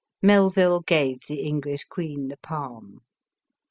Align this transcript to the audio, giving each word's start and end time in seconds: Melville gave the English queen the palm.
Melville 0.23 0.79
gave 0.81 1.27
the 1.27 1.43
English 1.45 1.83
queen 1.83 2.29
the 2.29 2.37
palm. 2.37 3.01